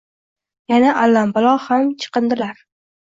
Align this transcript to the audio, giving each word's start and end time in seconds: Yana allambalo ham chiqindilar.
Yana 0.71 0.93
allambalo 1.01 1.51
ham 1.65 1.85
chiqindilar. 1.99 2.65